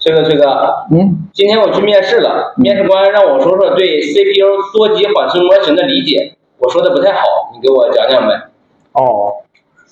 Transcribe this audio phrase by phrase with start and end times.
[0.00, 0.44] 崔哥，崔哥，
[0.90, 7.20] 嗯，今天我去面试了，面试官让我说说对 CPU 多级缓存模型的理解，我说的不太好，
[7.52, 8.48] 你给我讲讲呗。
[8.92, 9.32] 哦，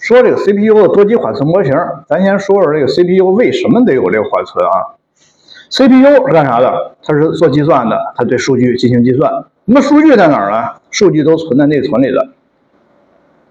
[0.00, 1.74] 说这个 CPU 的多级缓存模型，
[2.08, 4.96] 咱先说说这个 CPU 为什么得有这个缓存啊
[5.70, 6.92] ？CPU 是干啥的？
[7.04, 9.30] 它是做计算的，它对数据进行计算。
[9.66, 10.80] 那么数据在哪儿呢？
[10.90, 12.28] 数据都存在内存里的。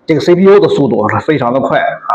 [0.07, 2.06] 这个 CPU 的速度是非常的快啊，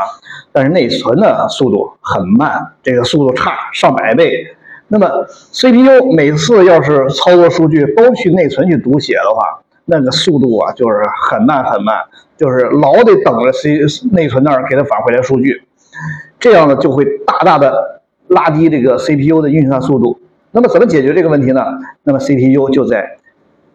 [0.53, 4.47] 但是内存的速度很慢，这个速度差上百倍。
[4.89, 5.09] 那么
[5.53, 11.97] CPU 每次要是操作数据都去内存去读写的话，那个速度啊就是很慢很慢，
[12.37, 13.79] 就是老得等着 C
[14.13, 15.63] 内存那儿给它返回来数据，
[16.39, 20.19] 这样呢就会大大的拉低这个 CPU 的运算速度。
[20.51, 21.65] 那么怎么解决这个问题呢？
[22.03, 23.17] 那么 CPU 就在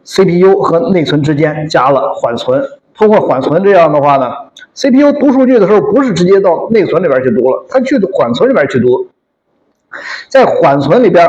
[0.06, 2.64] CPU 和内存之间加了缓存。
[2.94, 4.32] 通过缓存这样的话呢
[4.78, 9.08] ，CPU 读数据的时候不是直接到内存里边去读了，它去缓存里边去读，
[10.30, 11.28] 在缓存里边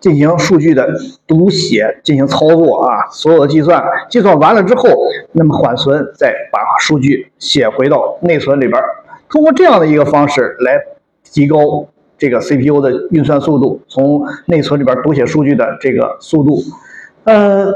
[0.00, 0.88] 进行数据的
[1.28, 4.88] 读写，进行操作啊，所有的计算，计算完了之后，
[5.30, 8.82] 那么缓存再把数据写回到内存里边，
[9.30, 10.80] 通过这样的一个方式来
[11.22, 11.86] 提高
[12.18, 16.58] 这个 CPU 的运算速度，从内存里边读写数据的这个速度，
[17.22, 17.72] 呃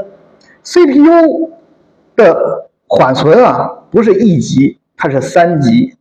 [0.63, 1.51] ，CPU
[2.17, 2.67] 的。
[2.89, 5.95] 缓存啊，不是一级，它是三级，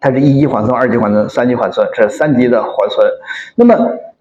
[0.00, 3.06] 它是一级缓存、二级缓存、三级缓存，这是三级的缓存。
[3.54, 3.74] 那么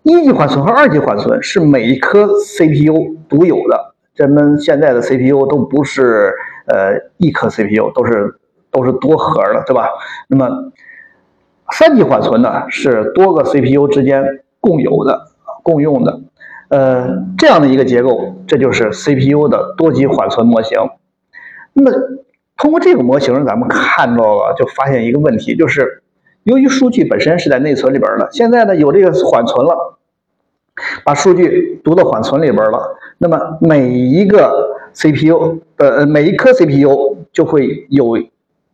[0.03, 6.33] 一级缓存和二级缓存是每一颗 CPU 独有的，咱们现在的 CPU 都不是
[6.67, 8.35] 呃一颗 CPU，都是
[8.71, 9.89] 都是多核的，对吧？
[10.27, 10.71] 那么
[11.71, 14.23] 三级缓存呢，是多个 CPU 之间
[14.59, 15.31] 共有的、
[15.63, 16.21] 共用的，
[16.69, 20.77] 呃，这样的一个结构，这就是 CPU 的多级缓存模型。
[21.73, 21.91] 那么，
[22.57, 26.01] 通过这个模型，咱们看到了，就发现一个问题，就是
[26.43, 29.97] 由于数据本身是在内存里边的，现在呢有这个缓存了，
[31.03, 38.17] 把数据读到缓存里边了，那么每一个 CPU 的每一颗 CPU 就会有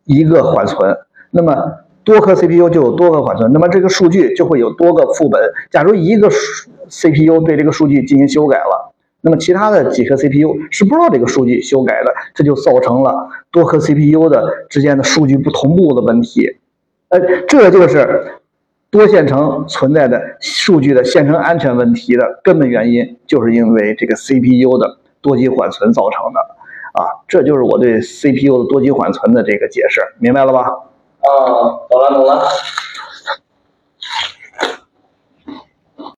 [0.05, 0.97] 一个缓存，
[1.31, 1.55] 那么
[2.03, 5.41] 多颗 CPU 就有多个缓存，那么这个数据就会有多个副本。
[5.71, 6.29] 假如一个
[6.89, 8.93] CPU 对这个数据进行修改了。
[9.21, 16.57] 那么其他的几颗 CPU 是不知道这个数据修改的，这就造成了多颗 CPU 的之间的数据不同步的问题。
[17.09, 18.33] 呃，这就是
[18.89, 26.39] 多线程存在的数据的线程安全问题的根本原因，就是因为这个 CPU 的多级缓存造成的。
[26.93, 30.61] 啊，这就是我对 CPU 的多级缓存的这个解释，明白了吧？
[30.61, 31.29] 啊，
[31.89, 32.43] 懂了懂了。